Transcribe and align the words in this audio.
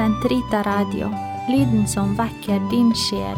Sentrita 0.00 0.62
Radio, 0.62 1.10
lyden 1.48 1.88
som 1.88 2.14
vekker 2.16 2.70
din 2.70 2.94
sjel. 2.96 3.36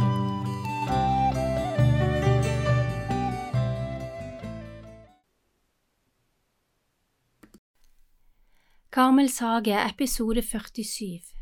Karmels 8.91 9.41
hage, 9.41 9.75
episode 9.75 10.43
47 10.43 11.34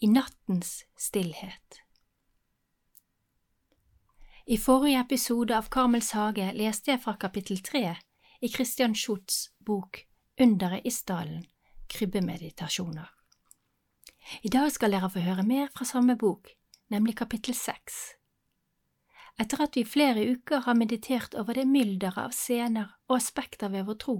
I 0.00 0.06
nattens 0.06 0.82
stillhet 0.98 1.78
I 4.46 4.58
forrige 4.58 4.98
episode 4.98 5.54
av 5.54 5.70
Karmels 5.70 6.10
hage 6.10 6.50
leste 6.58 6.90
jeg 6.90 7.06
fra 7.06 7.14
kapittel 7.14 7.62
tre 7.62 7.96
i 8.42 8.48
Christian 8.48 8.98
Schutz' 8.98 9.52
bok 9.58 10.08
Underet 10.40 10.82
i 10.82 10.90
stallen, 10.90 11.44
krybbemeditasjoner. 11.86 13.23
I 14.42 14.48
dag 14.48 14.72
skal 14.72 14.94
dere 14.94 15.10
få 15.12 15.22
høre 15.24 15.44
mer 15.46 15.68
fra 15.74 15.86
samme 15.88 16.16
bok, 16.16 16.50
nemlig 16.92 17.16
kapittel 17.18 17.56
seks. 17.56 18.14
Etter 19.40 19.64
at 19.64 19.76
vi 19.76 19.82
i 19.82 19.88
flere 19.88 20.24
uker 20.30 20.62
har 20.64 20.78
meditert 20.78 21.34
over 21.34 21.58
det 21.58 21.66
mylderet 21.66 22.20
av 22.22 22.32
scener 22.32 22.94
og 23.08 23.16
aspekter 23.18 23.72
ved 23.72 23.86
vår 23.88 23.98
tro, 24.04 24.16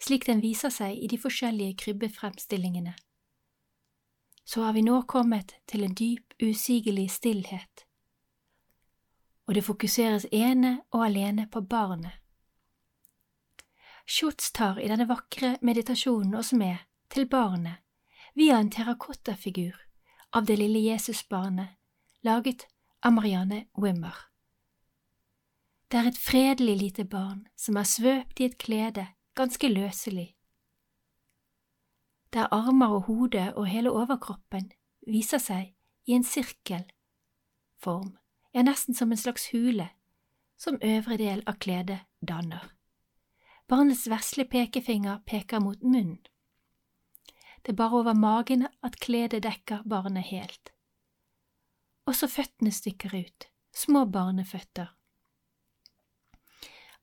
slik 0.00 0.26
den 0.28 0.42
viser 0.42 0.72
seg 0.72 0.96
i 0.96 1.10
de 1.10 1.18
forskjellige 1.18 1.76
krybbefremstillingene, 1.82 2.94
så 4.44 4.64
har 4.64 4.72
vi 4.72 4.82
nå 4.86 5.02
kommet 5.10 5.54
til 5.70 5.84
en 5.84 5.94
dyp, 5.94 6.34
usigelig 6.42 7.10
stillhet, 7.10 7.84
og 9.46 9.54
det 9.54 9.66
fokuseres 9.66 10.26
ene 10.32 10.78
og 10.94 11.04
alene 11.10 11.48
på 11.50 11.60
barnet. 11.60 12.14
Schutz 14.06 14.50
tar 14.54 14.78
i 14.78 14.88
denne 14.90 15.06
vakre 15.10 15.56
meditasjonen 15.62 16.34
oss 16.38 16.52
med 16.52 16.78
til 17.10 17.28
barnet 17.30 17.82
via 18.34 18.58
en 18.58 18.70
terrakottafigur 18.70 19.76
av 20.32 20.46
det 20.46 20.56
lille 20.56 20.78
Jesusbarnet, 20.78 21.68
laget 22.22 22.66
av 23.02 23.12
Marianne 23.12 23.64
Wimmer. 23.76 24.14
Det 25.90 25.98
er 25.98 26.08
et 26.08 26.18
fredelig 26.18 26.76
lite 26.78 27.04
barn 27.04 27.46
som 27.58 27.76
er 27.76 27.88
svøpt 27.88 28.40
i 28.40 28.46
et 28.46 28.58
klede, 28.58 29.08
ganske 29.34 29.68
løselig. 29.68 30.36
Der 32.32 32.46
armer 32.54 32.94
og 32.94 33.02
hode 33.02 33.54
og 33.56 33.66
hele 33.66 33.90
overkroppen 33.90 34.70
viser 35.06 35.42
seg 35.42 35.72
i 36.06 36.14
en 36.14 36.24
sirkelform, 36.24 38.12
ja, 38.54 38.62
nesten 38.62 38.94
som 38.94 39.10
en 39.10 39.18
slags 39.18 39.48
hule, 39.50 39.88
som 40.56 40.78
øvre 40.82 41.16
del 41.18 41.42
av 41.46 41.58
kledet 41.58 42.04
danner. 42.22 42.70
Barnets 43.66 44.06
vesle 44.10 44.44
pekefinger 44.44 45.18
peker 45.26 45.58
mot 45.62 45.82
munnen. 45.82 46.18
Det 47.62 47.72
er 47.72 47.76
bare 47.76 47.98
over 47.98 48.14
magen 48.14 48.66
at 48.82 49.00
kledet 49.00 49.42
dekker 49.42 49.82
barnet 49.88 50.24
helt. 50.30 50.72
Også 52.06 52.26
føttene 52.26 52.72
stikker 52.72 53.12
ut, 53.14 53.46
små 53.74 54.04
barneføtter. 54.04 54.88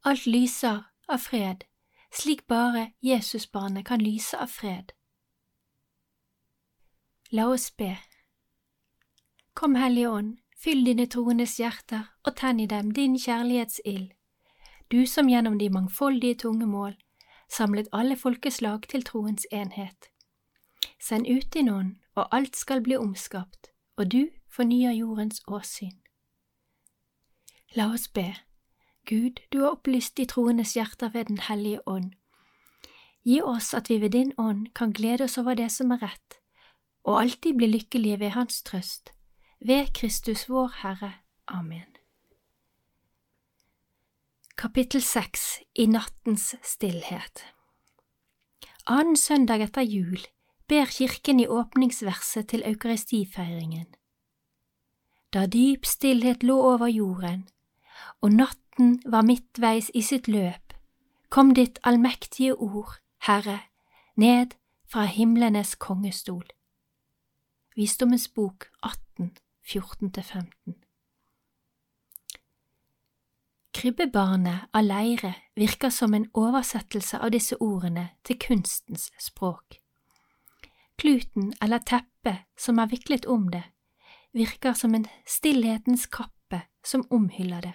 Alt 0.04 0.26
lyser 0.26 0.84
av 1.08 1.22
fred, 1.22 1.64
slik 2.12 2.48
bare 2.48 2.92
Jesusbarnet 3.04 3.86
kan 3.86 4.02
lyse 4.02 4.38
av 4.38 4.50
fred. 4.50 4.94
La 7.32 7.50
oss 7.52 7.70
be. 7.72 7.98
Kom, 9.54 9.76
Hellige 9.76 10.10
Ånd, 10.10 10.38
fyll 10.58 10.86
dine 10.86 11.06
troendes 11.12 11.58
hjerter 11.60 12.08
og 12.24 12.38
tenn 12.40 12.60
i 12.60 12.70
dem 12.72 12.92
din 12.92 13.18
kjærlighetsild, 13.20 14.14
du 14.92 15.06
som 15.06 15.30
gjennom 15.30 15.58
de 15.60 15.70
mangfoldige 15.70 16.40
tunge 16.46 16.66
mål 16.66 16.96
samlet 17.50 17.88
alle 17.94 18.16
folkeslag 18.16 18.88
til 18.90 19.04
troens 19.04 19.48
enhet. 19.52 20.10
Send 21.00 21.28
ut 21.28 21.54
din 21.54 21.70
ånd, 21.70 21.96
og 22.16 22.28
alt 22.36 22.56
skal 22.56 22.82
bli 22.82 22.98
omskapt, 22.98 23.72
og 23.98 24.12
du 24.12 24.30
fornyer 24.50 24.92
jordens 24.92 25.42
åsyn. 25.48 25.96
La 27.76 27.92
oss 27.94 28.08
be. 28.08 28.34
Gud, 29.06 29.40
du 29.52 29.62
har 29.62 29.76
opplyst 29.76 30.18
de 30.18 30.26
troendes 30.26 30.74
hjerter 30.74 31.10
ved 31.10 31.26
Den 31.26 31.38
hellige 31.38 31.88
ånd. 31.88 32.14
Gi 33.24 33.42
oss 33.42 33.74
at 33.74 33.90
vi 33.90 34.02
ved 34.02 34.10
din 34.10 34.34
ånd 34.38 34.68
kan 34.76 34.94
glede 34.94 35.24
oss 35.24 35.38
over 35.38 35.54
det 35.54 35.72
som 35.72 35.92
er 35.92 36.02
rett, 36.04 36.40
og 37.04 37.22
alltid 37.22 37.56
bli 37.58 37.68
lykkelige 37.68 38.20
ved 38.20 38.30
Hans 38.30 38.64
trøst. 38.64 39.14
Ved 39.60 39.94
Kristus 39.94 40.50
vår 40.50 40.72
Herre. 40.82 41.14
Amen. 41.48 41.98
Kapittel 44.58 45.02
seks 45.02 45.60
I 45.76 45.86
nattens 45.86 46.56
stillhet 46.66 47.44
Annen 48.90 49.18
søndag 49.20 49.62
etter 49.62 49.86
jul 49.86 50.18
ber 50.68 50.86
Kirken 50.86 51.40
i 51.40 51.48
åpningsverset 51.48 52.48
til 52.48 52.64
eukaristifeiringen. 52.66 53.88
Da 55.34 55.46
dyp 55.46 55.86
stillhet 55.86 56.44
lå 56.44 56.58
over 56.74 56.88
jorden, 56.88 57.48
og 58.22 58.32
natten 58.32 59.02
var 59.06 59.22
midtveis 59.22 59.92
i 59.94 60.02
sitt 60.02 60.28
løp, 60.28 60.74
kom 61.30 61.54
ditt 61.56 61.80
allmektige 61.84 62.56
ord, 62.56 63.00
Herre, 63.28 63.60
ned 64.16 64.56
fra 64.88 65.06
himlenes 65.06 65.76
kongestol. 65.76 66.46
Visdommens 67.76 68.28
bok 68.28 68.70
18, 68.84 69.38
14–15 69.64 70.78
Krybbebarnet 73.78 74.72
av 74.74 74.88
leire 74.88 75.34
virker 75.56 75.92
som 75.94 76.16
en 76.18 76.26
oversettelse 76.34 77.20
av 77.22 77.30
disse 77.36 77.60
ordene 77.62 78.08
til 78.26 78.40
kunstens 78.42 79.12
språk. 79.22 79.78
Kluten 80.98 81.54
eller 81.62 81.80
teppet 81.80 82.48
som 82.58 82.80
er 82.80 82.90
viklet 82.90 83.26
om 83.26 83.50
det, 83.52 83.64
virker 84.34 84.74
som 84.74 84.96
en 84.96 85.06
stillhetens 85.26 86.08
kappe 86.10 86.62
som 86.86 87.06
omhyller 87.12 87.62
det. 87.62 87.74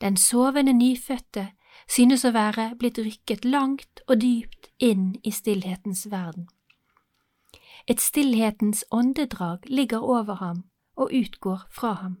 Den 0.00 0.16
sovende 0.16 0.72
nyfødte 0.72 1.50
synes 1.88 2.24
å 2.24 2.32
være 2.34 2.74
blitt 2.78 2.98
rykket 2.98 3.44
langt 3.44 4.00
og 4.08 4.20
dypt 4.22 4.70
inn 4.78 5.16
i 5.24 5.30
stillhetens 5.30 6.06
verden. 6.10 6.48
Et 7.88 8.00
stillhetens 8.00 8.84
åndedrag 8.90 9.68
ligger 9.68 10.04
over 10.04 10.34
ham 10.34 10.64
og 10.96 11.12
utgår 11.12 11.68
fra 11.70 11.92
ham. 11.92 12.18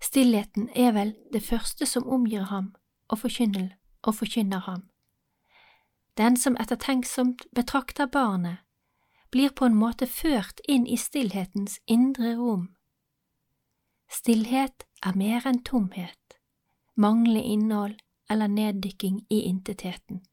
Stillheten 0.00 0.68
er 0.74 0.92
vel 0.92 1.14
det 1.32 1.42
første 1.42 1.86
som 1.86 2.06
omgir 2.06 2.46
ham 2.50 2.74
og 3.08 3.18
forkynner, 3.18 3.74
og 4.02 4.14
forkynner 4.14 4.58
ham. 4.58 4.82
Den 6.18 6.36
som 6.36 6.56
ettertenksomt 6.56 7.46
betrakter 7.54 8.06
barnet, 8.06 8.58
blir 9.30 9.48
på 9.48 9.64
en 9.64 9.76
måte 9.78 10.06
ført 10.06 10.60
inn 10.68 10.86
i 10.86 10.96
stillhetens 10.96 11.78
indre 11.86 12.32
rom. 12.34 12.64
Stillhet 14.10 14.86
er 15.06 15.14
mer 15.14 15.46
enn 15.46 15.62
tomhet, 15.62 16.38
manglende 16.96 17.44
innhold 17.44 17.96
eller 18.30 18.50
neddykking 18.50 19.20
i 19.30 19.44
intetheten. 19.46 20.24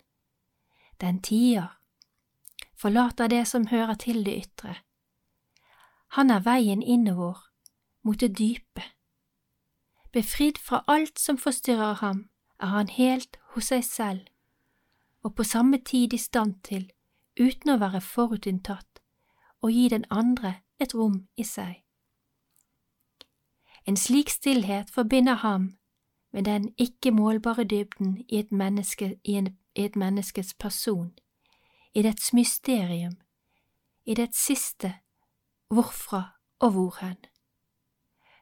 Den 1.01 1.21
tier, 1.21 1.77
forlater 2.73 3.29
det 3.29 3.45
som 3.47 3.67
hører 3.67 3.93
til 3.93 4.23
det 4.25 4.37
ytre. 4.41 4.75
Han 6.17 6.31
er 6.31 6.41
veien 6.41 6.81
innover, 6.81 7.37
mot 8.01 8.19
det 8.19 8.37
dype. 8.39 8.89
Befridd 10.11 10.57
fra 10.57 10.81
alt 10.87 11.19
som 11.19 11.37
forstyrrer 11.37 11.99
ham, 12.01 12.29
er 12.59 12.73
han 12.73 12.87
helt 12.89 13.37
hos 13.53 13.69
seg 13.69 13.83
selv 13.83 14.34
og 15.25 15.35
på 15.35 15.43
samme 15.43 15.77
tid 15.77 16.13
i 16.13 16.17
stand 16.21 16.59
til, 16.63 16.91
uten 17.39 17.73
å 17.73 17.79
være 17.81 18.01
forutinntatt, 18.05 19.01
å 19.65 19.71
gi 19.73 19.87
den 19.89 20.05
andre 20.13 20.59
et 20.77 20.93
rom 20.93 21.23
i 21.35 21.43
seg. 21.43 21.81
En 23.89 23.97
slik 23.97 24.29
stillhet 24.29 24.91
forbinder 24.93 25.41
ham 25.41 25.71
med 26.33 26.45
den 26.45 26.69
ikke 26.77 27.11
målbare 27.11 27.65
dybden 27.65 28.19
i 28.29 28.37
et, 28.37 28.51
menneske, 28.51 29.15
i 29.23 29.37
en, 29.39 29.55
i 29.73 29.87
et 29.89 29.97
menneskes 29.97 30.53
person, 30.61 31.09
i 31.93 32.05
dets 32.05 32.33
mysterium, 32.33 33.17
i 34.05 34.13
dets 34.13 34.37
siste 34.45 34.93
hvorfra 35.73 36.21
og 36.61 36.77
hvorhen. 36.77 37.17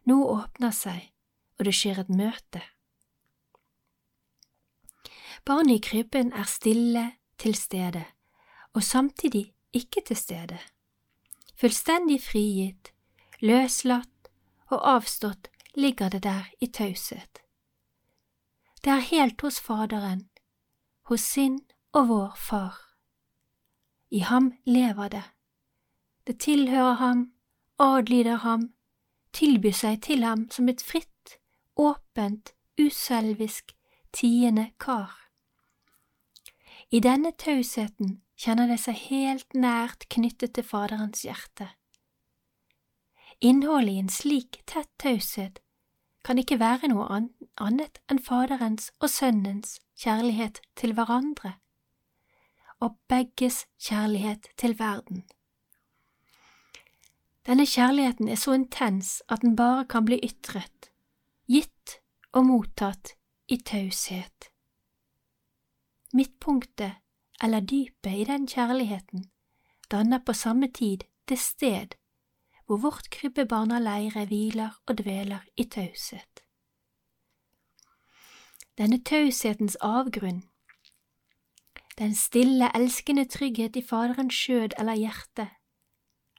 Noe 0.03 0.27
åpner 0.35 0.75
seg, 0.75 1.13
og 1.59 1.69
det 1.69 1.75
skjer 1.79 2.03
et 2.03 2.11
møte. 2.11 2.63
Barnet 5.45 5.75
i 5.75 5.89
krybben 5.89 6.33
er 6.33 6.43
stille 6.43 7.11
til 7.37 7.55
stede, 7.55 8.05
og 8.73 8.83
samtidig 8.83 9.53
ikke 9.73 10.01
til 10.07 10.15
stede. 10.15 10.59
Fullstendig 11.55 12.21
frigitt, 12.21 12.93
løslatt 13.41 14.29
og 14.67 14.81
avstått 14.95 15.49
ligger 15.75 16.09
det 16.09 16.23
der 16.23 16.49
i 16.61 16.67
taushet. 16.67 17.39
Det 18.83 18.91
er 18.91 18.99
helt 18.99 19.41
hos 19.41 19.59
Faderen, 19.59 20.29
hos 21.03 21.21
sin 21.21 21.59
og 21.93 22.07
vår 22.07 22.33
Far. 22.35 22.79
I 24.11 24.19
ham 24.19 24.53
lever 24.65 25.07
det. 25.07 25.23
Det 26.27 26.39
tilhører 26.39 26.93
ham, 26.93 27.31
adlyder 27.79 28.35
ham, 28.35 28.73
tilbyr 29.33 29.71
seg 29.71 30.01
til 30.01 30.23
ham 30.23 30.49
som 30.51 30.69
et 30.69 30.81
fritt, 30.81 31.39
åpent, 31.75 32.53
uselvisk, 32.79 33.73
tiende 34.13 34.71
kar. 34.79 35.22
I 36.93 36.99
denne 37.01 37.31
tausheten 37.33 38.19
kjenner 38.37 38.67
det 38.69 38.77
seg 38.83 38.99
helt 39.07 39.55
nært 39.57 40.05
knyttet 40.13 40.53
til 40.53 40.65
Faderens 40.67 41.23
hjerte. 41.25 41.71
Innholdet 43.41 43.95
i 43.95 44.01
en 44.03 44.11
slik 44.13 44.59
tett 44.69 44.91
taushet 45.01 45.57
kan 46.23 46.37
ikke 46.37 46.59
være 46.61 46.91
noe 46.91 47.07
annet 47.57 47.97
enn 48.05 48.21
Faderens 48.21 48.91
og 49.01 49.09
Sønnens 49.09 49.79
kjærlighet 50.03 50.61
til 50.77 50.93
hverandre, 50.93 51.55
og 52.77 52.99
begges 53.09 53.63
kjærlighet 53.81 54.53
til 54.61 54.77
verden. 54.77 55.25
Denne 57.49 57.65
kjærligheten 57.65 58.29
er 58.29 58.37
så 58.37 58.53
intens 58.53 59.23
at 59.33 59.41
den 59.41 59.57
bare 59.57 59.89
kan 59.89 60.05
bli 60.05 60.21
ytret, 60.21 60.93
gitt 61.49 61.99
og 62.37 62.45
mottatt 62.53 63.17
i 63.49 63.57
taushet. 63.57 64.52
Midtpunktet 66.13 67.01
eller 67.43 67.59
dypet 67.59 68.19
i 68.21 68.25
den 68.29 68.47
kjærligheten 68.47 69.25
danner 69.91 70.19
på 70.25 70.33
samme 70.33 70.67
tid 70.71 70.97
det 71.29 71.39
sted 71.39 71.95
hvor 72.65 72.77
vårt 72.77 73.09
krybbebarn 73.11 73.71
av 73.75 73.83
leire 73.83 74.25
hviler 74.25 74.77
og 74.87 74.97
dveler 75.01 75.43
i 75.57 75.65
taushet. 75.67 76.43
Denne 78.77 78.97
taushetens 79.03 79.75
avgrunn, 79.81 80.43
den 81.97 82.15
stille, 82.15 82.71
elskende 82.75 83.25
trygghet 83.29 83.75
i 83.75 83.83
Faderens 83.85 84.33
skjød 84.33 84.77
eller 84.79 84.97
hjerte, 84.97 85.49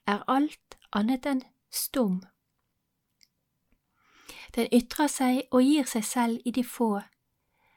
er 0.07 0.25
alt 0.27 0.79
annet 0.93 1.27
enn 1.27 1.45
stum. 1.71 2.23
Den 4.55 4.67
ytrer 4.73 5.11
seg 5.11 5.45
og 5.51 5.63
gir 5.63 5.87
seg 5.91 6.05
selv 6.05 6.41
i 6.45 6.51
de 6.51 6.65
få, 6.65 7.05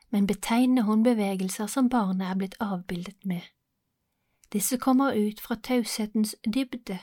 men 0.09 0.27
betegnende 0.27 0.81
håndbevegelser 0.81 1.67
som 1.67 1.89
barnet 1.89 2.27
er 2.27 2.35
blitt 2.35 2.55
avbildet 2.59 3.25
med. 3.25 3.41
Disse 4.53 4.77
kommer 4.77 5.13
ut 5.13 5.39
fra 5.39 5.55
taushetens 5.55 6.35
dybde 6.45 6.99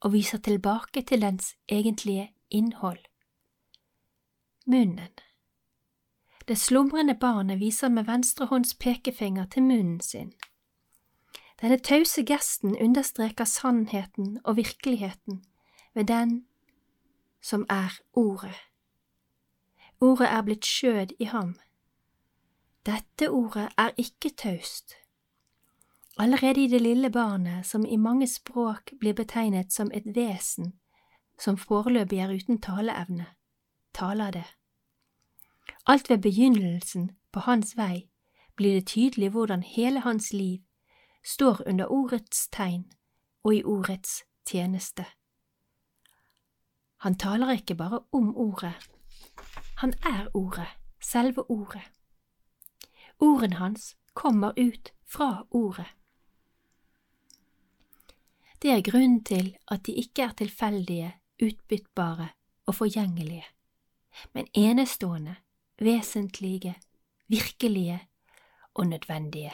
og 0.00 0.12
viser 0.12 0.38
tilbake 0.38 1.02
til 1.02 1.20
dens 1.22 1.54
egentlige 1.68 2.32
innhold. 2.50 2.98
Munnen 4.66 5.00
Det 6.48 6.58
slumrende 6.58 7.14
barnet 7.14 7.60
viser 7.60 7.88
med 7.88 8.04
venstre 8.04 8.46
hånds 8.46 8.74
pekefinger 8.74 9.46
til 9.46 9.62
munnen 9.62 10.00
sin. 10.00 10.32
Denne 11.60 11.78
tause 11.78 12.24
gesten 12.24 12.76
understreker 12.76 13.44
sannheten 13.44 14.40
og 14.44 14.56
virkeligheten 14.56 15.44
ved 15.94 16.04
den 16.04 16.46
som 17.42 17.66
er 17.70 18.00
Ordet. 18.12 18.56
Ordet 20.00 20.28
er 20.28 20.42
blitt 20.42 20.66
skjød 20.66 21.06
i 21.18 21.24
ham. 21.24 21.54
Dette 22.86 23.30
ordet 23.30 23.68
er 23.78 23.90
ikke 23.96 24.30
taust. 24.36 24.94
Allerede 26.18 26.64
i 26.64 26.68
det 26.68 26.80
lille 26.82 27.10
barnet, 27.10 27.66
som 27.66 27.86
i 27.86 27.96
mange 27.96 28.26
språk 28.26 28.92
blir 29.00 29.14
betegnet 29.14 29.72
som 29.72 29.90
et 29.94 30.16
vesen 30.16 30.74
som 31.38 31.56
foreløpig 31.56 32.18
er 32.18 32.34
uten 32.34 32.60
taleevne, 32.60 33.26
taler 33.94 34.30
det. 34.30 34.44
Alt 35.86 36.10
ved 36.10 36.18
begynnelsen 36.18 37.10
på 37.32 37.40
hans 37.40 37.76
vei 37.76 38.08
blir 38.56 38.74
det 38.74 38.86
tydelig 38.86 39.30
hvordan 39.30 39.62
hele 39.62 40.00
hans 40.00 40.32
liv 40.32 40.58
står 41.24 41.62
under 41.66 41.86
ordets 41.86 42.48
tegn 42.48 42.84
og 43.44 43.54
i 43.54 43.64
ordets 43.64 44.22
tjeneste. 44.46 45.04
Han 46.96 47.14
taler 47.14 47.50
ikke 47.50 47.74
bare 47.74 48.00
om 48.12 48.36
ordet, 48.36 48.74
han 49.76 49.94
er 50.02 50.26
ordet, 50.34 50.68
selve 51.00 51.50
ordet. 51.50 51.82
Ordene 53.20 53.56
hans 53.56 53.96
kommer 54.14 54.52
ut 54.56 54.92
fra 55.06 55.46
ordet. 55.50 55.86
Det 58.62 58.70
er 58.72 58.82
grunnen 58.90 59.24
til 59.24 59.56
at 59.68 59.86
de 59.86 59.92
ikke 59.92 60.22
er 60.22 60.32
tilfeldige, 60.32 61.14
utbyttbare 61.42 62.28
og 62.66 62.74
forgjengelige, 62.74 63.44
men 64.32 64.46
enestående, 64.54 65.36
vesentlige, 65.78 66.74
virkelige 67.28 68.00
og 68.74 68.86
nødvendige. 68.86 69.52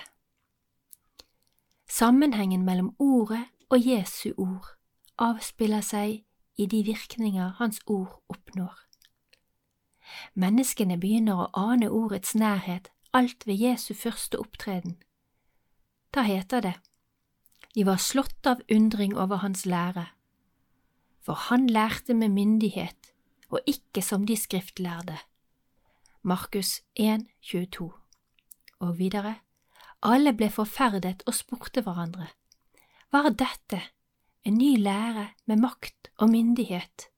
Sammenhengen 1.89 2.65
mellom 2.65 2.95
ordet 2.99 3.45
og 3.71 3.87
Jesu 3.87 4.33
ord 4.37 4.67
avspiller 5.19 5.81
seg 5.81 6.25
i 6.57 6.67
de 6.67 6.85
virkninger 6.85 7.57
hans 7.59 7.81
ord 7.87 8.23
oppnår. 8.29 8.79
Menneskene 10.35 10.99
begynner 11.01 11.45
å 11.45 11.51
ane 11.71 11.91
ordets 11.91 12.35
nærhet 12.35 12.91
alt 13.13 13.47
ved 13.47 13.59
Jesu 13.59 13.95
første 13.95 14.39
opptreden. 14.39 14.97
Da 16.15 16.23
heter 16.23 16.61
det, 16.61 16.75
de 17.75 17.87
var 17.87 18.01
slått 18.03 18.47
av 18.47 18.63
undring 18.71 19.15
over 19.15 19.43
hans 19.45 19.67
lære, 19.67 20.09
for 21.23 21.39
han 21.51 21.69
lærte 21.71 22.15
med 22.15 22.35
myndighet 22.35 23.13
og 23.51 23.61
ikke 23.67 24.03
som 24.03 24.27
de 24.27 24.37
skriftlærde. 24.37 25.19
Markus 26.23 26.81
1, 26.95 27.27
22. 27.43 27.93
Og 28.81 28.99
videre, 28.99 29.35
alle 30.03 30.33
ble 30.33 30.51
forferdet 30.51 31.23
og 31.27 31.35
spurte 31.35 31.83
hverandre, 31.85 32.27
var 33.13 33.31
dette 33.35 33.81
en 34.45 34.59
ny 34.59 34.77
lære 34.79 35.29
med 35.47 35.61
makt 35.61 36.11
og 36.17 36.31
myndighet? 36.31 37.11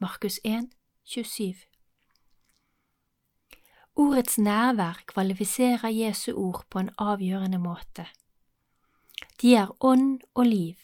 Markus 0.00 0.40
1, 0.44 0.70
27. 1.04 1.69
Ordets 4.00 4.38
nærvær 4.38 5.02
kvalifiserer 5.06 5.88
Jesu 5.88 6.32
ord 6.32 6.62
på 6.70 6.78
en 6.80 6.88
avgjørende 6.98 7.58
måte. 7.60 8.06
De 9.42 9.50
er 9.54 9.68
ånd 9.84 10.22
og 10.34 10.46
liv. 10.46 10.76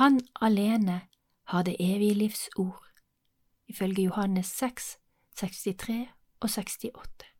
Han 0.00 0.18
alene 0.42 0.96
har 1.52 1.62
det 1.62 1.76
evige 1.78 2.14
livs 2.14 2.48
ord, 2.56 2.88
ifølge 3.68 4.08
Johannes 4.08 4.46
6, 4.46 4.98
63 5.36 6.08
og 6.40 6.50
68. 6.50 7.30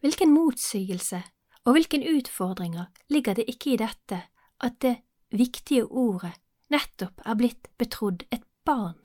Hvilken 0.00 0.34
motsigelse 0.34 1.22
og 1.64 1.72
hvilken 1.72 2.04
utfordringer 2.16 2.84
ligger 3.08 3.34
det 3.34 3.48
ikke 3.48 3.72
i 3.72 3.80
dette 3.80 4.20
at 4.60 4.80
det 4.82 4.98
viktige 5.32 5.88
ordet 5.88 6.36
nettopp 6.68 7.24
er 7.24 7.40
blitt 7.40 7.72
betrodd 7.78 8.28
et 8.30 8.44
barn? 8.64 9.00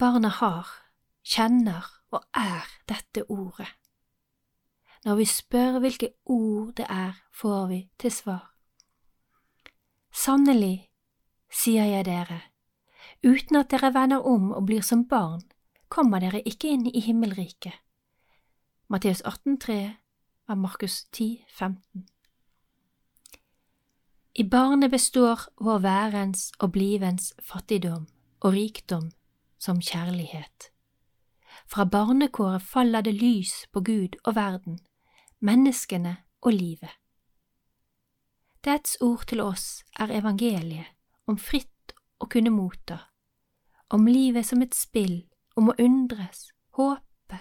Barna 0.00 0.30
har, 0.32 0.68
kjenner 1.20 1.84
og 2.08 2.22
er 2.32 2.64
dette 2.88 3.26
ordet. 3.28 3.68
Når 5.04 5.18
vi 5.18 5.26
spør 5.28 5.76
hvilke 5.82 6.08
ord 6.24 6.70
det 6.78 6.86
er, 6.88 7.18
får 7.36 7.66
vi 7.68 7.80
til 8.00 8.12
svar. 8.12 8.46
Sannelig, 10.08 10.88
sier 11.52 11.84
jeg 11.84 12.08
dere, 12.08 12.40
uten 13.20 13.60
at 13.60 13.68
dere 13.74 13.92
vender 13.92 14.24
om 14.24 14.48
og 14.56 14.64
blir 14.72 14.80
som 14.80 15.04
barn, 15.04 15.44
kommer 15.92 16.24
dere 16.24 16.40
ikke 16.48 16.72
inn 16.72 16.88
i 16.88 17.04
himmelriket. 17.04 17.76
Matteus 18.88 19.20
18,3 19.20 19.78
av 20.48 20.56
Markus 20.56 21.04
10, 21.12 21.44
15. 21.52 22.08
I 24.32 24.48
barnet 24.48 24.90
består 24.90 25.44
vår 25.60 25.84
værens 25.84 26.52
og 26.58 26.72
blivens 26.72 27.34
fattigdom 27.44 28.08
og 28.40 28.52
rikdom 28.56 29.10
som 29.60 29.80
kjærlighet. 29.80 30.70
Fra 31.66 31.84
barnekåret 31.84 32.62
faller 32.62 33.00
det 33.00 33.14
lys 33.14 33.66
på 33.72 33.80
Gud 33.80 34.16
og 34.24 34.34
verden, 34.34 34.80
menneskene 35.40 36.16
og 36.40 36.52
livet. 36.52 36.90
Dets 38.64 38.96
ord 39.00 39.26
til 39.26 39.40
oss 39.40 39.84
er 39.98 40.12
evangeliet 40.12 40.88
om 41.26 41.38
fritt 41.38 41.94
å 42.20 42.28
kunne 42.28 42.52
motta, 42.52 42.98
om 43.88 44.06
livet 44.06 44.46
som 44.46 44.62
et 44.62 44.74
spill, 44.74 45.24
om 45.56 45.70
å 45.70 45.76
undres, 45.78 46.50
håpe 46.76 47.40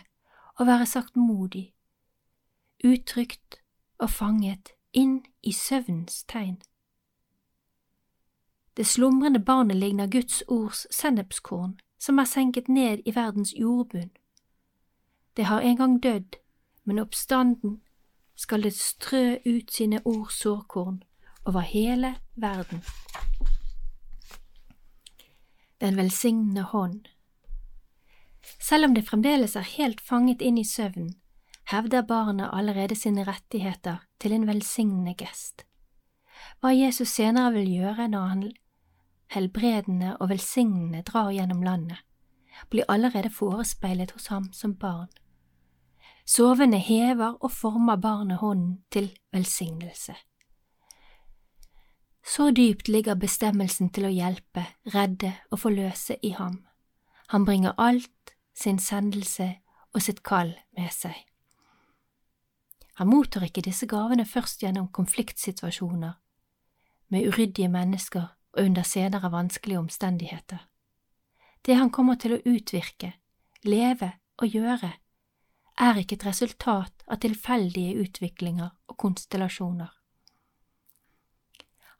og 0.59 0.67
være 0.67 0.85
saktmodig, 0.85 1.65
uttrykt 2.83 3.59
og 3.99 4.09
fanget 4.09 4.73
inn 4.93 5.21
i 5.43 5.51
søvnens 5.53 6.23
tegn. 6.27 6.57
Det 8.77 8.88
slumrende 8.88 9.39
barnet 9.43 9.77
ligner 9.77 10.07
Guds 10.07 10.43
ords 10.47 10.88
sennepskorn 10.91 11.79
som 12.00 12.20
er 12.20 12.25
senket 12.25 12.68
ned 12.68 13.03
i 13.06 13.15
verdens 13.15 13.53
jordbunn. 13.56 14.10
Det 15.38 15.46
har 15.46 15.62
en 15.62 15.77
gang 15.77 16.00
dødd, 16.03 16.36
men 16.84 17.00
oppstanden 17.00 17.82
skal 18.36 18.63
det 18.63 18.74
strø 18.74 19.38
ut 19.46 19.72
sine 19.72 20.01
ord 20.06 20.32
sårkorn 20.32 21.03
over 21.46 21.60
hele 21.60 22.15
verden. 22.36 22.84
Den 25.82 25.98
velsignende 25.98 26.62
hånd. 26.62 27.06
Selv 28.60 28.86
om 28.86 28.96
det 28.96 29.08
fremdeles 29.08 29.56
er 29.56 29.68
helt 29.77 30.01
fanget 30.01 30.41
inn 30.41 30.58
i 30.58 30.63
søvnen, 30.63 31.13
hevder 31.72 32.01
barnet 32.01 32.50
allerede 32.53 32.96
sine 32.96 33.24
rettigheter 33.27 34.03
til 34.20 34.34
en 34.34 34.48
velsignende 34.48 35.13
gest. 35.18 35.65
Hva 36.60 36.72
Jesus 36.75 37.12
senere 37.15 37.53
vil 37.53 37.70
gjøre 37.72 38.08
når 38.08 38.27
han 38.34 38.44
helbredende 39.29 40.17
og 40.17 40.29
velsignende 40.29 41.01
drar 41.01 41.31
gjennom 41.31 41.62
landet, 41.63 41.98
blir 42.69 42.88
allerede 42.89 43.29
forespeilet 43.29 44.12
hos 44.12 44.27
ham 44.27 44.50
som 44.53 44.75
barn. 44.75 45.09
Sovende 46.25 46.77
hever 46.77 47.38
og 47.39 47.51
former 47.51 47.95
barnet 47.95 48.38
hånden 48.38 48.83
til 48.91 49.12
velsignelse. 49.31 50.15
Så 52.25 52.51
dypt 52.51 52.88
ligger 52.88 53.15
bestemmelsen 53.15 53.89
til 53.89 54.05
å 54.05 54.13
hjelpe, 54.13 54.65
redde 54.93 55.33
og 55.51 55.59
forløse 55.59 56.19
i 56.21 56.29
ham. 56.38 56.59
Han 57.29 57.45
bringer 57.45 57.74
alt, 57.77 58.36
sin 58.53 58.79
sendelse 58.79 59.55
og 59.93 60.01
sitt 60.01 60.21
kall 60.24 60.51
med 60.77 60.91
seg. 60.93 61.15
Han 63.00 63.07
mottar 63.07 63.45
ikke 63.48 63.63
disse 63.65 63.88
gavene 63.88 64.25
først 64.25 64.62
gjennom 64.62 64.91
konfliktsituasjoner, 64.91 66.19
med 67.09 67.27
uryddige 67.31 67.69
mennesker 67.71 68.27
og 68.53 68.63
under 68.65 68.84
senere 68.84 69.32
vanskelige 69.32 69.79
omstendigheter. 69.79 70.65
Det 71.65 71.75
han 71.75 71.91
kommer 71.91 72.15
til 72.15 72.34
å 72.38 72.41
utvirke, 72.46 73.13
leve 73.63 74.13
og 74.39 74.48
gjøre, 74.48 74.91
er 75.79 76.00
ikke 76.00 76.18
et 76.20 76.25
resultat 76.27 77.03
av 77.08 77.22
tilfeldige 77.24 77.96
utviklinger 78.03 78.72
og 78.88 78.98
konstellasjoner. 78.98 79.91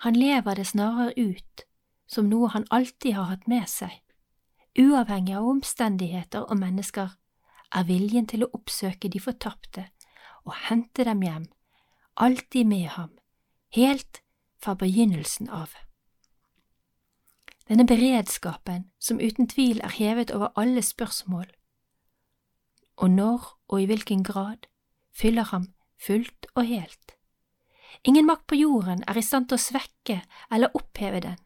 Han 0.04 0.16
lever 0.16 0.56
det 0.56 0.68
snarere 0.68 1.14
ut 1.18 1.66
som 2.08 2.30
noe 2.32 2.50
han 2.54 2.68
alltid 2.72 3.16
har 3.16 3.30
hatt 3.32 3.48
med 3.48 3.68
seg. 3.70 3.92
Uavhengig 4.80 5.36
av 5.36 5.48
omstendigheter 5.48 6.46
og 6.48 6.60
mennesker 6.60 7.16
er 7.76 7.88
viljen 7.88 8.28
til 8.28 8.46
å 8.46 8.52
oppsøke 8.56 9.12
de 9.12 9.20
fortapte 9.20 9.90
og 10.48 10.56
hente 10.70 11.04
dem 11.06 11.22
hjem, 11.24 11.46
alltid 12.16 12.68
med 12.68 12.88
ham, 12.96 13.12
helt 13.76 14.24
fra 14.60 14.76
begynnelsen 14.80 15.52
av. 15.52 15.76
Denne 17.70 17.86
beredskapen, 17.86 18.90
som 19.00 19.20
uten 19.22 19.48
tvil 19.48 19.80
er 19.86 19.94
hevet 19.94 20.32
over 20.32 20.50
alle 20.58 20.82
spørsmål, 20.82 21.46
og 22.98 23.12
når 23.12 23.46
og 23.68 23.82
i 23.82 23.86
hvilken 23.86 24.24
grad, 24.24 24.66
fyller 25.14 25.44
ham 25.44 25.70
fullt 26.06 26.48
og 26.56 26.66
helt. 26.66 27.16
Ingen 28.04 28.26
makt 28.26 28.48
på 28.48 28.56
jorden 28.56 29.04
er 29.08 29.18
i 29.18 29.22
stand 29.22 29.50
til 29.50 29.60
å 29.60 29.62
svekke 29.62 30.22
eller 30.52 30.74
oppheve 30.74 31.22
den. 31.24 31.40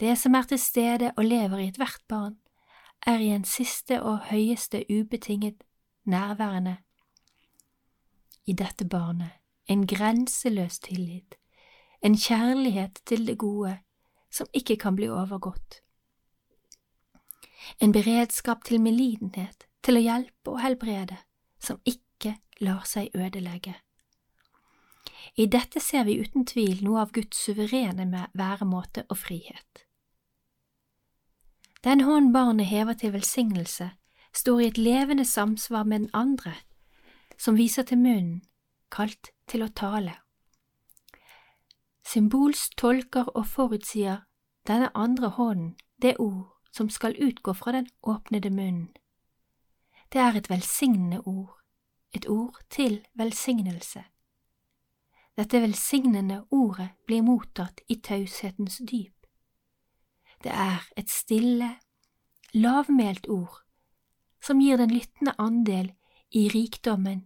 Det 0.00 0.18
som 0.18 0.34
er 0.34 0.48
til 0.50 0.58
stede 0.58 1.12
og 1.16 1.24
lever 1.24 1.62
i 1.62 1.68
ethvert 1.68 2.02
barn, 2.08 2.36
er 3.06 3.20
i 3.20 3.30
en 3.32 3.44
siste 3.44 4.02
og 4.02 4.28
høyeste 4.30 4.84
ubetinget 4.90 5.64
nærværende 6.04 6.76
i 8.46 8.52
dette 8.52 8.84
barnet 8.84 9.40
en 9.68 9.86
grenseløs 9.88 10.78
tillit, 10.84 11.36
en 12.04 12.16
kjærlighet 12.16 13.00
til 13.08 13.26
det 13.26 13.38
gode 13.38 13.78
som 14.34 14.50
ikke 14.56 14.76
kan 14.82 14.98
bli 14.98 15.06
overgått, 15.12 15.84
en 17.78 17.92
beredskap 17.92 18.64
til 18.64 18.82
medlidenhet, 18.82 19.66
til 19.84 19.98
å 19.98 20.02
hjelpe 20.02 20.52
og 20.52 20.60
helbrede, 20.64 21.16
som 21.60 21.80
ikke 21.88 22.36
lar 22.64 22.84
seg 22.88 23.14
ødelegge. 23.16 23.74
I 25.36 25.46
dette 25.50 25.80
ser 25.80 26.04
vi 26.06 26.20
uten 26.20 26.44
tvil 26.46 26.84
noe 26.84 27.02
av 27.02 27.12
Guds 27.14 27.40
suverene 27.46 28.28
væremåte 28.34 29.06
og 29.08 29.18
frihet. 29.18 29.84
Den 31.84 32.04
hånd 32.06 32.32
barnet 32.32 32.70
hever 32.70 32.96
til 32.96 33.12
velsignelse, 33.12 33.90
står 34.34 34.60
i 34.60 34.66
et 34.66 34.78
levende 34.78 35.24
samsvar 35.24 35.84
med 35.84 36.00
den 36.00 36.10
andre, 36.14 36.54
som 37.38 37.58
viser 37.58 37.82
til 37.82 38.00
munnen, 38.00 38.42
kalt 38.90 39.30
til 39.50 39.62
å 39.66 39.68
tale. 39.68 40.16
Symbols 42.06 42.68
tolker 42.76 43.30
og 43.34 43.46
forutsier 43.46 44.24
denne 44.68 44.90
andre 44.94 45.28
hånden 45.28 45.74
det 46.02 46.16
ord 46.18 46.52
som 46.72 46.90
skal 46.90 47.16
utgå 47.16 47.52
fra 47.52 47.72
den 47.72 47.88
åpnede 48.02 48.50
munnen. 48.50 48.90
Det 50.12 50.20
er 50.20 50.36
et 50.36 50.50
velsignende 50.50 51.20
ord, 51.26 51.58
et 52.12 52.28
ord 52.28 52.58
til 52.70 53.06
velsignelse. 53.14 54.04
Dette 55.36 55.60
velsignende 55.60 56.44
ordet 56.50 56.90
blir 57.06 57.22
mottatt 57.22 57.80
i 57.88 57.94
taushetens 57.94 58.78
dyp. 58.78 59.26
Det 60.42 60.52
er 60.52 60.84
et 60.96 61.10
stille, 61.10 61.70
lavmælt 62.54 63.26
ord 63.28 63.64
som 64.44 64.60
gir 64.60 64.76
den 64.76 64.92
lyttende 64.92 65.32
andel 65.38 65.92
i 66.30 66.48
rikdommen 66.48 67.24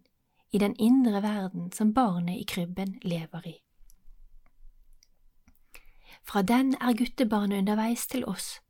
i 0.53 0.59
den 0.59 0.77
indre 0.79 1.23
verden 1.23 1.73
som 1.73 1.95
barnet 1.95 2.39
i 2.39 2.45
krybben 2.49 2.99
lever 3.03 3.49
i. 3.49 3.57
Fra 6.29 6.43
den 6.43 6.75
er 6.75 6.97
guttebarnet 6.97 7.59
underveis 7.59 8.07
til 8.07 8.27
oss, 8.29 8.61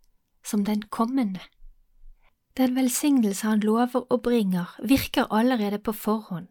som 0.44 0.64
den 0.64 0.82
kommende. 0.82 1.40
Den 2.56 2.76
velsignelse 2.76 3.46
han 3.46 3.60
lover 3.60 4.06
og 4.10 4.22
bringer, 4.22 4.78
virker 4.84 5.32
allerede 5.34 5.78
på 5.78 5.92
forhånd. 5.92 6.48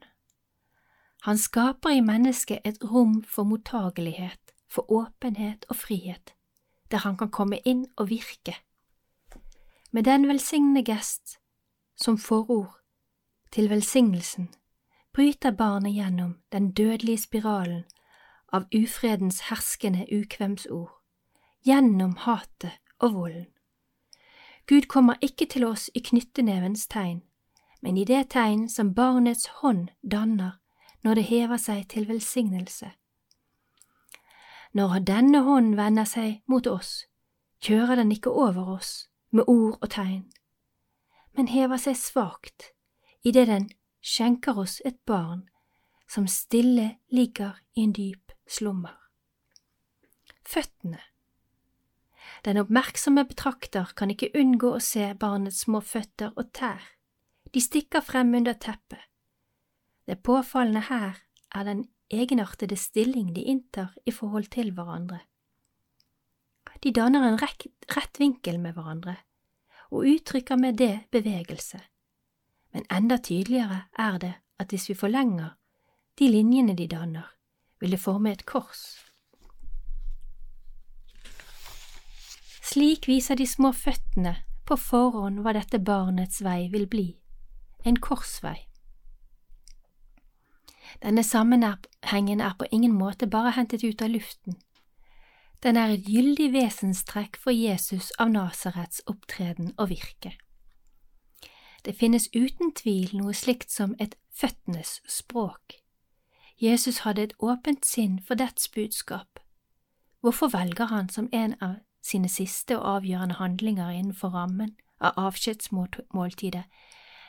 Han 1.21 1.37
skaper 1.37 1.89
i 1.89 2.01
mennesket 2.01 2.59
et 2.65 2.77
rom 2.83 3.23
for 3.23 3.43
mottagelighet, 3.43 4.39
for 4.69 4.91
åpenhet 4.91 5.65
og 5.69 5.75
frihet, 5.75 6.33
der 6.91 6.97
han 6.97 7.17
kan 7.17 7.31
komme 7.31 7.59
inn 7.65 7.85
og 7.97 8.09
virke. 8.09 8.55
Med 9.91 10.03
den 10.03 10.27
velsignende 10.27 10.83
gest 10.83 11.39
som 11.95 12.17
forord 12.17 12.79
til 13.51 13.69
velsignelsen 13.69 14.49
bryter 15.13 15.51
barnet 15.51 15.93
gjennom 15.93 16.37
den 16.51 16.71
dødelige 16.71 17.17
spiralen 17.17 17.83
av 18.53 18.67
ufredens 18.75 19.39
herskende 19.49 20.05
ukvemsord, 20.11 20.96
gjennom 21.67 22.15
hatet 22.23 22.79
og 22.99 23.13
volden. 23.13 23.47
Gud 24.67 24.87
kommer 24.91 25.15
ikke 25.21 25.45
til 25.45 25.63
oss 25.67 25.89
i 25.95 25.99
knyttenevens 26.03 26.87
tegn, 26.87 27.21
men 27.81 27.97
i 27.97 28.03
det 28.03 28.29
tegn 28.33 28.67
som 28.69 28.93
barnets 28.95 29.47
hånd 29.61 29.87
danner 30.01 30.57
når 31.03 31.19
det 31.19 31.27
hever 31.29 31.59
seg 31.61 31.85
til 31.91 32.07
velsignelse. 32.07 32.91
Når 34.75 34.99
denne 35.07 35.43
hånden 35.43 35.77
vender 35.77 36.03
seg 36.03 36.41
mot 36.47 36.67
oss, 36.67 37.05
kjører 37.63 37.95
den 37.95 38.11
ikke 38.11 38.31
over 38.31 38.75
oss 38.75 39.07
med 39.31 39.47
ord 39.47 39.77
og 39.81 39.89
tegn, 39.89 40.25
men 41.35 41.47
hever 41.47 41.79
seg 41.79 41.95
svakt 41.95 42.71
idet 43.23 43.47
den 43.47 43.69
skjenker 44.03 44.59
oss 44.59 44.81
et 44.85 44.99
barn 45.07 45.47
som 46.11 46.27
stille 46.27 46.97
ligger 47.11 47.59
i 47.75 47.83
en 47.87 47.95
dyp 47.95 48.35
slummer. 48.47 48.95
Føttene 50.47 50.99
Den 52.45 52.59
oppmerksomme 52.61 53.25
betrakter 53.27 53.93
kan 53.97 54.11
ikke 54.13 54.31
unngå 54.37 54.75
å 54.75 54.83
se 54.83 55.13
barnets 55.19 55.63
små 55.65 55.81
føtter 55.81 56.33
og 56.35 56.51
tær, 56.53 56.83
de 57.53 57.63
stikker 57.63 58.03
frem 58.05 58.33
under 58.37 58.53
teppet. 58.53 59.01
Det 60.07 60.21
påfallende 60.23 60.85
her 60.87 61.17
er 61.55 61.67
den 61.67 61.87
egenartede 62.11 62.77
stilling 62.79 63.33
de 63.35 63.43
inntar 63.51 63.95
i 64.05 64.13
forhold 64.15 64.51
til 64.53 64.71
hverandre. 64.75 65.19
De 66.83 66.93
danner 66.93 67.25
en 67.25 67.39
rett 67.41 68.19
vinkel 68.19 68.59
med 68.61 68.77
hverandre, 68.77 69.17
og 69.91 70.07
uttrykker 70.07 70.59
med 70.59 70.77
det 70.77 71.07
bevegelse 71.11 71.81
men 72.77 72.85
enda 72.93 73.17
tydeligere 73.17 73.87
er 73.97 74.17
det 74.21 74.33
at 74.59 74.69
hvis 74.69 74.89
vi 74.89 74.93
forlenger 74.93 75.55
de 76.19 76.27
linjene 76.29 76.75
de 76.77 76.87
danner, 76.87 77.25
vil 77.79 77.91
det 77.91 77.99
forme 77.99 78.31
et 78.31 78.45
kors. 78.45 79.06
Slik 82.67 83.07
viser 83.07 83.39
de 83.39 83.45
små 83.47 83.71
føttene 83.71 84.33
på 84.67 84.75
forhånd 84.75 85.39
hva 85.43 85.53
dette 85.55 85.79
barnets 85.79 86.41
vei 86.43 86.67
vil 86.73 86.87
bli, 86.91 87.05
en 87.87 87.99
korsvei. 88.03 88.57
Denne 91.03 91.23
sammenhengen 91.23 92.41
er 92.43 92.57
på 92.59 92.67
ingen 92.71 92.91
måte 92.97 93.27
bare 93.27 93.53
hentet 93.55 93.85
ut 93.87 94.01
av 94.03 94.11
luften. 94.11 94.57
Den 95.63 95.79
er 95.79 95.95
et 95.95 96.09
gyldig 96.11 96.51
vesenstrekk 96.53 97.39
for 97.39 97.55
Jesus 97.55 98.11
av 98.19 98.33
Nasarets 98.35 99.01
opptreden 99.07 99.71
og 99.77 99.89
virke. 99.93 100.35
Det 101.85 101.95
finnes 101.95 102.27
uten 102.35 102.73
tvil 102.75 103.15
noe 103.15 103.33
slikt 103.33 103.71
som 103.71 103.95
et 103.99 104.19
føttenes 104.35 104.99
språk. 105.07 105.79
Jesus 106.59 107.05
hadde 107.07 107.29
et 107.29 107.35
åpent 107.39 107.85
sinn 107.85 108.19
for 108.19 108.35
dets 108.35 108.67
budskap. 108.67 109.39
Hvorfor 110.19 110.51
velger 110.51 110.91
han 110.91 111.07
som 111.09 111.29
en 111.31 111.55
av 111.61 111.77
sine 112.07 112.29
siste 112.31 112.77
og 112.79 112.87
avgjørende 112.97 113.37
handlinger 113.41 113.91
innenfor 113.91 114.31
rammen 114.35 114.75
av 115.03 115.17
avskjedsmåltidet 115.27 116.63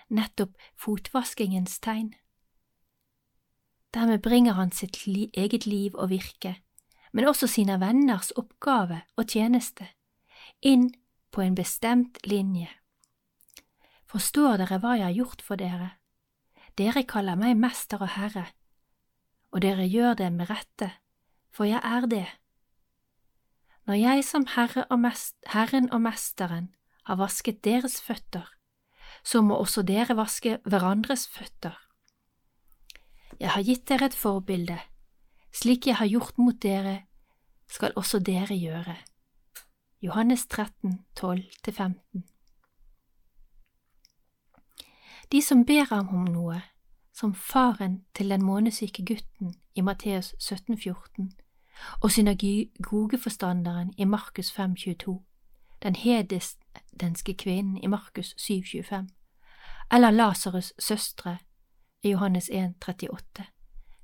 nettopp 0.08 0.56
fotvaskingens 0.78 1.78
tegn? 1.84 2.14
Dermed 3.94 4.22
bringer 4.22 4.56
han 4.58 4.72
sitt 4.72 5.06
li 5.06 5.28
eget 5.32 5.66
liv 5.66 5.96
og 5.96 6.10
virke, 6.12 6.58
men 7.12 7.28
også 7.28 7.48
sine 7.48 7.78
venners 7.80 8.32
oppgave 8.36 9.02
og 9.16 9.28
tjeneste, 9.32 9.88
inn 10.60 10.90
på 11.32 11.42
en 11.44 11.56
bestemt 11.56 12.20
linje. 12.28 12.68
Forstår 14.08 14.60
dere 14.60 14.78
hva 14.80 14.96
jeg 14.96 15.06
har 15.08 15.16
gjort 15.16 15.44
for 15.44 15.60
dere? 15.60 15.90
Dere 16.78 17.04
kaller 17.08 17.36
meg 17.36 17.58
mester 17.58 18.00
og 18.04 18.12
herre, 18.14 18.46
og 19.52 19.64
dere 19.64 19.88
gjør 19.88 20.14
det 20.20 20.28
med 20.32 20.50
rette, 20.50 20.92
for 21.50 21.68
jeg 21.68 21.80
er 21.82 22.06
det. 22.08 22.26
Når 23.88 23.96
jeg 23.96 24.24
som 24.24 24.44
herre 24.52 24.82
og 24.92 24.98
mest, 25.00 25.38
Herren 25.48 25.86
og 25.96 26.02
Mesteren 26.04 26.66
har 27.08 27.16
vasket 27.16 27.62
deres 27.64 28.02
føtter, 28.04 28.44
så 29.24 29.40
må 29.40 29.56
også 29.56 29.80
dere 29.82 30.16
vaske 30.16 30.58
hverandres 30.68 31.24
føtter. 31.32 31.72
Jeg 33.40 33.54
har 33.54 33.64
gitt 33.64 33.88
dere 33.88 34.10
et 34.10 34.18
forbilde, 34.18 34.76
slik 35.56 35.88
jeg 35.88 35.96
har 35.96 36.10
gjort 36.12 36.36
mot 36.36 36.60
dere, 36.62 37.06
skal 37.68 37.96
også 37.96 38.20
dere 38.20 38.60
gjøre. 38.60 38.98
Johannes 40.04 40.46
13, 40.46 41.00
12–15 41.20 42.22
De 45.32 45.42
som 45.42 45.64
ber 45.64 45.88
ham 45.88 46.12
om 46.12 46.28
noe, 46.28 46.60
som 47.12 47.32
faren 47.34 48.02
til 48.12 48.36
den 48.36 48.44
månesyke 48.44 49.04
gutten 49.04 49.56
i 49.74 49.80
Matteus 49.80 50.34
17, 50.38 50.76
14, 50.76 51.32
og 52.00 52.10
synagogeforstanderen 52.10 53.92
i 53.96 54.04
Markus 54.04 54.52
5, 54.52 54.76
22, 54.76 55.24
den 55.82 55.96
hedenske 55.96 57.34
kvinnen 57.34 57.76
i 57.76 57.86
Markus 57.86 58.34
7, 58.36 58.62
25, 58.72 59.08
eller 59.92 60.10
Lasarus' 60.10 60.72
søstre 60.78 61.38
i 62.02 62.10
Johannes 62.10 62.50
1, 62.52 62.74
38, 62.88 63.44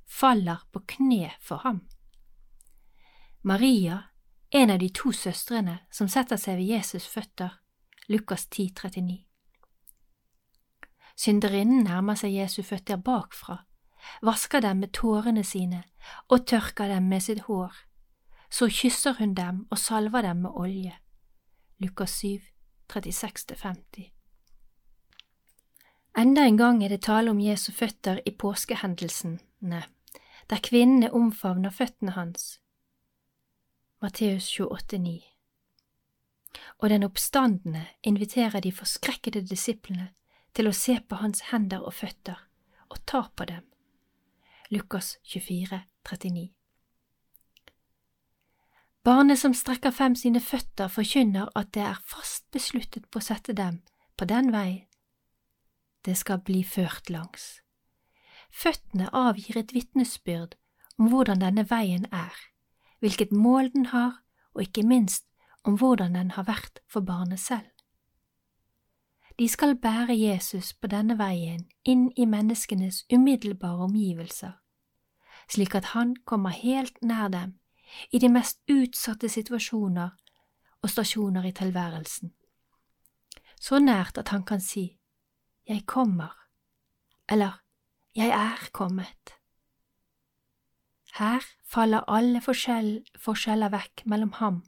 faller 0.07 0.67
på 0.71 0.79
kne 0.87 1.31
for 1.41 1.55
ham. 1.55 1.87
Maria, 3.41 4.01
en 4.51 4.69
av 4.69 4.79
de 4.79 4.89
to 4.89 5.11
søstrene 5.11 5.79
som 5.91 6.07
setter 6.07 6.39
seg 6.41 6.57
ved 6.57 6.77
Jesus' 6.77 7.09
føtter, 7.09 7.59
Lukas 8.07 8.47
10, 8.47 8.69
39. 8.75 9.25
Synderinnen 11.17 11.83
nærmer 11.83 12.15
seg 12.19 12.33
Jesu 12.35 12.61
føtter 12.63 12.97
bakfra, 12.97 13.63
vasker 14.21 14.61
dem 14.61 14.79
med 14.83 14.93
tårene 14.93 15.43
sine 15.43 15.83
og 16.29 16.47
tørker 16.47 16.87
dem 16.87 17.09
med 17.09 17.23
sitt 17.23 17.45
hår. 17.49 17.73
Så 18.49 18.69
kysser 18.69 19.17
hun 19.19 19.33
dem 19.33 19.65
og 19.71 19.77
salver 19.77 20.21
dem 20.21 20.43
med 20.45 20.51
olje. 20.55 20.93
Lukas 21.79 22.19
7, 22.19 22.39
36–50 22.93 24.11
Enda 26.17 26.45
en 26.45 26.57
gang 26.57 26.83
er 26.83 26.89
det 26.89 27.01
tale 27.03 27.31
om 27.31 27.39
Jesu 27.43 27.71
føtter 27.75 28.21
i 28.25 28.31
påskehendelsene, 28.31 29.81
der 30.49 30.61
kvinnene 30.63 31.11
omfavner 31.11 31.69
føttene 31.69 32.11
hans. 32.15 32.61
Matteus 34.01 34.47
28, 34.59 34.97
9 34.97 35.23
Og 36.77 36.89
den 36.89 37.03
oppstandende 37.03 37.85
inviterer 38.03 38.59
de 38.59 38.71
forskrekkede 38.71 39.41
disiplene 39.41 40.13
til 40.53 40.69
å 40.69 40.73
se 40.75 41.01
på 41.03 41.19
hans 41.19 41.49
hender 41.51 41.83
og 41.83 41.93
føtter 41.93 42.39
og 42.89 43.01
ta 43.05 43.25
på 43.35 43.45
dem. 43.49 43.63
Lukas 44.71 45.17
24, 45.23 45.81
39 46.09 46.49
Barnet 49.05 49.37
som 49.37 49.53
strekker 49.53 49.93
frem 49.93 50.15
sine 50.17 50.41
føtter, 50.41 50.89
forkynner 50.89 51.51
at 51.55 51.73
det 51.77 51.83
er 51.85 52.01
fast 52.01 52.47
besluttet 52.51 53.05
på 53.11 53.21
å 53.21 53.25
sette 53.27 53.53
dem 53.53 53.83
på 54.17 54.25
den 54.25 54.49
vei 54.55 54.87
det 56.05 56.15
skal 56.17 56.41
bli 56.45 56.63
ført 56.63 57.09
langs. 57.09 57.59
Føttene 58.53 59.09
avgir 59.13 59.57
et 59.57 59.73
vitnesbyrd 59.73 60.55
om 60.97 61.09
hvordan 61.11 61.41
denne 61.41 61.65
veien 61.69 62.05
er, 62.13 62.35
hvilket 63.01 63.33
mål 63.33 63.71
den 63.73 63.89
har, 63.93 64.21
og 64.53 64.67
ikke 64.67 64.85
minst 64.87 65.25
om 65.65 65.79
hvordan 65.81 66.13
den 66.15 66.31
har 66.37 66.45
vært 66.47 66.81
for 66.87 67.05
barnet 67.05 67.41
selv. 67.41 67.67
De 69.39 69.49
skal 69.49 69.75
bære 69.75 70.15
Jesus 70.15 70.73
på 70.73 70.87
denne 70.87 71.17
veien 71.19 71.65
inn 71.83 72.07
i 72.15 72.25
menneskenes 72.25 73.03
umiddelbare 73.13 73.83
omgivelser, 73.83 74.53
slik 75.51 75.75
at 75.75 75.91
han 75.91 76.15
kommer 76.25 76.55
helt 76.55 77.01
nær 77.03 77.27
dem 77.27 77.57
i 78.11 78.19
de 78.19 78.29
mest 78.31 78.61
utsatte 78.71 79.29
situasjoner 79.29 80.09
og 80.81 80.89
stasjoner 80.89 81.43
i 81.49 81.51
tilværelsen, 81.51 82.31
så 83.59 83.79
nært 83.79 84.17
at 84.17 84.31
han 84.31 84.43
kan 84.43 84.61
si 84.61 84.99
Jeg 85.67 85.85
kommer, 85.85 86.31
eller 87.29 87.61
Jeg 88.15 88.29
er 88.29 88.69
kommet. 88.71 89.33
Her 91.17 91.41
faller 91.65 92.03
alle 92.07 92.41
forskjell, 92.41 93.03
forskjeller 93.19 93.69
vekk 93.69 94.05
mellom 94.05 94.31
ham 94.31 94.63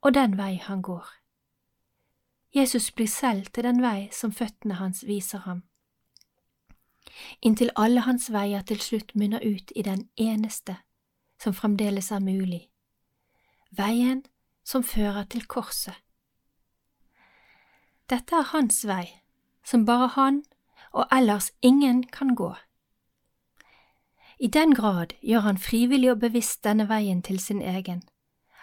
og 0.00 0.14
den 0.14 0.36
vei 0.38 0.56
han 0.56 0.82
går. 0.82 1.19
Jesus 2.54 2.90
blir 2.90 3.06
selv 3.06 3.46
til 3.46 3.64
den 3.64 3.82
vei 3.82 4.08
som 4.12 4.32
føttene 4.32 4.74
hans 4.80 5.04
viser 5.06 5.44
ham, 5.46 5.62
inntil 7.42 7.70
alle 7.76 8.02
hans 8.02 8.30
veier 8.32 8.64
til 8.66 8.80
slutt 8.82 9.14
munner 9.14 9.42
ut 9.44 9.70
i 9.76 9.82
den 9.86 10.08
eneste 10.16 10.76
som 11.40 11.54
fremdeles 11.54 12.10
er 12.10 12.20
mulig, 12.20 12.64
veien 13.70 14.24
som 14.64 14.82
fører 14.82 15.24
til 15.30 15.46
korset. 15.46 15.94
Dette 18.10 18.34
er 18.34 18.50
hans 18.50 18.82
vei, 18.86 19.06
som 19.62 19.86
bare 19.86 20.08
han 20.16 20.42
og 20.90 21.06
ellers 21.14 21.52
ingen 21.62 22.02
kan 22.02 22.34
gå. 22.34 22.54
I 24.40 24.48
den 24.48 24.74
grad 24.74 25.14
gjør 25.22 25.46
han 25.46 25.58
frivillig 25.58 26.10
og 26.10 26.20
bevisst 26.20 26.64
denne 26.64 26.88
veien 26.88 27.22
til 27.22 27.38
sin 27.38 27.62
egen, 27.62 28.02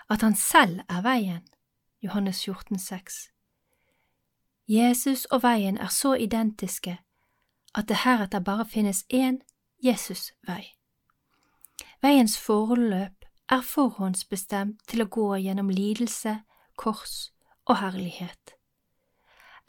at 0.10 0.22
han 0.22 0.36
selv 0.36 0.82
er 0.90 1.02
veien, 1.02 1.48
Johannes 2.02 2.44
14, 2.44 2.76
14,6. 2.76 3.37
Jesus 4.68 5.26
og 5.26 5.44
veien 5.44 5.78
er 5.78 5.88
så 5.88 6.14
identiske 6.14 6.98
at 7.78 7.88
det 7.88 8.02
heretter 8.04 8.40
bare 8.40 8.66
finnes 8.66 9.06
én 9.14 9.40
Jesus-vei. 9.84 10.74
Veiens 12.02 12.38
forløp 12.38 13.26
er 13.50 13.62
forhåndsbestemt 13.62 14.82
til 14.88 15.04
å 15.04 15.10
gå 15.12 15.28
gjennom 15.46 15.70
lidelse, 15.70 16.42
kors 16.76 17.32
og 17.66 17.78
herlighet. 17.80 18.58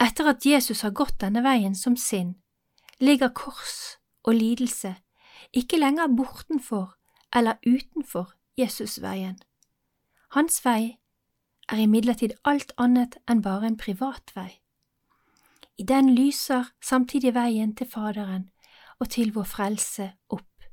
Etter 0.01 0.31
at 0.31 0.47
Jesus 0.47 0.83
har 0.83 0.91
gått 0.91 1.21
denne 1.21 1.43
veien 1.43 1.75
som 1.75 1.97
sin, 1.97 2.35
ligger 2.99 3.29
kors 3.29 3.99
og 4.25 4.35
lidelse 4.35 4.97
ikke 5.53 5.79
lenger 5.79 6.09
bortenfor 6.17 6.97
eller 7.35 7.55
utenfor 7.67 8.33
Jesusveien. 8.59 9.39
Hans 10.31 10.65
vei 10.65 10.99
er 11.69 11.77
imidlertid 11.83 12.35
alt 12.45 12.73
annet 12.79 13.19
enn 13.29 13.43
bare 13.43 13.71
en 13.71 13.79
privat 13.79 14.33
vei. 14.35 14.61
I 15.79 15.85
den 15.85 16.15
lyser 16.15 16.73
samtidig 16.83 17.35
veien 17.35 17.75
til 17.77 17.87
Faderen 17.87 18.49
og 18.99 19.11
til 19.15 19.31
vår 19.35 19.47
frelse 19.47 20.11
opp. 20.29 20.65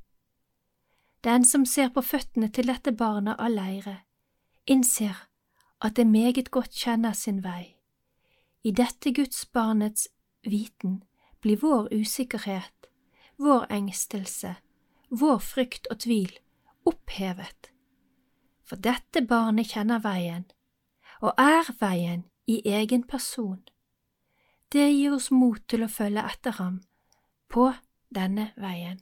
Den 1.24 1.44
som 1.44 1.66
ser 1.66 1.92
på 1.94 2.02
føttene 2.02 2.48
til 2.50 2.66
dette 2.70 2.92
barnet 2.92 3.38
av 3.38 3.50
leire, 3.50 3.96
innser 4.66 5.28
at 5.80 5.96
det 5.96 6.06
meget 6.06 6.50
godt 6.50 6.74
kjenner 6.74 7.12
sin 7.12 7.42
vei. 7.44 7.76
I 8.62 8.70
dette 8.70 9.12
Guds 9.14 9.46
barnets 9.46 10.08
viten 10.42 11.02
blir 11.40 11.60
vår 11.62 11.88
usikkerhet, 11.94 12.90
vår 13.38 13.66
engstelse, 13.70 14.56
vår 15.10 15.38
frykt 15.38 15.86
og 15.90 16.00
tvil 16.02 16.32
opphevet. 16.86 17.70
For 18.66 18.78
dette 18.82 19.22
barnet 19.22 19.70
kjenner 19.70 20.02
veien, 20.02 20.46
og 21.22 21.34
er 21.38 21.70
veien 21.80 22.24
i 22.46 22.60
egen 22.66 23.06
person. 23.06 23.62
Det 24.72 24.90
gir 24.90 25.14
oss 25.14 25.30
mot 25.30 25.62
til 25.70 25.84
å 25.86 25.90
følge 25.90 26.24
etter 26.26 26.56
ham 26.58 26.80
på 27.52 27.68
denne 28.10 28.50
veien. 28.58 28.98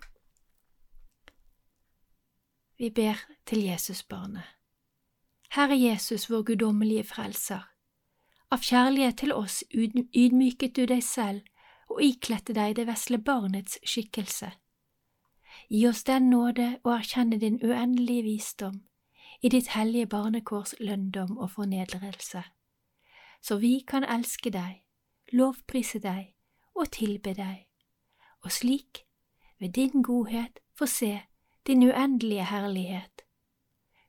Vi 2.77 2.90
ber 2.90 3.22
til 3.48 3.64
Jesusbarnet. 3.64 4.44
Herre 5.55 5.77
Jesus, 5.79 6.27
vår 6.31 6.42
guddommelige 6.50 7.07
frelser, 7.07 7.62
av 8.50 8.61
kjærlighet 8.66 9.22
til 9.22 9.33
oss 9.33 9.62
ydmyket 9.72 10.77
du 10.77 10.85
deg 10.90 11.00
selv 11.07 11.46
og 11.88 12.03
ikledte 12.03 12.53
deg 12.53 12.77
det 12.77 12.88
vesle 12.90 13.18
barnets 13.22 13.79
skikkelse. 13.87 14.50
Gi 15.70 15.87
oss 15.88 16.05
den 16.05 16.29
nåde 16.29 16.74
å 16.85 16.92
erkjenne 16.98 17.38
din 17.40 17.61
uendelige 17.62 18.27
visdom 18.27 18.83
i 19.40 19.48
ditt 19.48 19.72
hellige 19.72 20.11
barnekårs 20.12 20.74
lønndom 20.81 21.38
og 21.38 21.55
fornedrelse, 21.57 22.42
så 23.40 23.61
vi 23.62 23.79
kan 23.87 24.05
elske 24.05 24.53
deg 24.53 24.84
lovprise 25.33 25.99
deg 25.99 26.35
og 26.75 26.91
tilbe 26.93 27.35
deg, 27.35 27.67
og 28.43 28.53
slik, 28.53 29.05
ved 29.59 29.73
din 29.73 30.03
godhet, 30.03 30.59
få 30.79 30.87
se 30.87 31.21
din 31.67 31.83
uendelige 31.83 32.45
herlighet, 32.45 33.23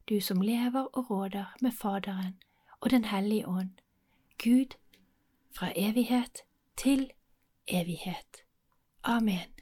du 0.09 0.21
som 0.21 0.41
lever 0.41 0.83
og 0.93 1.09
råder 1.09 1.55
med 1.61 1.71
Faderen 1.71 2.41
og 2.79 2.91
Den 2.91 3.05
hellige 3.05 3.47
ånd, 3.47 3.71
Gud, 4.43 4.75
fra 5.55 5.71
evighet 5.75 6.41
til 6.77 7.11
evighet. 7.67 8.45
Amen. 9.03 9.54